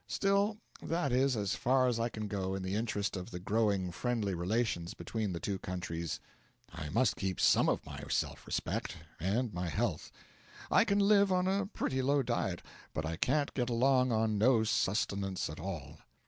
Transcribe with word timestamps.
Still, 0.07 0.57
that 0.81 1.11
is 1.11 1.35
as 1.37 1.53
far 1.55 1.87
as 1.87 1.99
I 1.99 2.09
can 2.09 2.27
go 2.27 2.55
in 2.55 2.63
the 2.63 2.73
interest 2.73 3.15
of 3.15 3.29
the 3.29 3.37
growing 3.39 3.91
friendly 3.91 4.33
relations 4.33 4.95
between 4.95 5.31
the 5.31 5.39
two 5.39 5.59
countries; 5.59 6.19
I 6.73 6.89
must 6.89 7.15
keep 7.15 7.39
some 7.39 7.69
of 7.69 7.85
my 7.85 8.01
self 8.09 8.47
respect 8.47 8.97
and 9.19 9.53
my 9.53 9.69
health. 9.69 10.11
I 10.71 10.85
can 10.85 10.97
live 10.97 11.31
on 11.31 11.47
a 11.47 11.67
pretty 11.67 12.01
low 12.01 12.23
diet, 12.23 12.63
but 12.95 13.05
I 13.05 13.15
can't 13.15 13.53
get 13.53 13.69
along 13.69 14.11
on 14.11 14.39
no 14.39 14.63
sustenance 14.63 15.51
at 15.51 15.59
all. 15.59 15.99